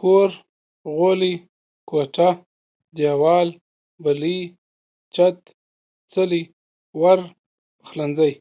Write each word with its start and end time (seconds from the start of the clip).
کور، 0.00 0.30
غولی، 0.96 1.34
کوټه، 1.88 2.30
ديوال، 2.96 3.48
بلۍ، 4.02 4.40
چت، 5.14 5.36
څلی، 6.12 6.42
ور، 7.00 7.20
پخلنځي 7.80 8.32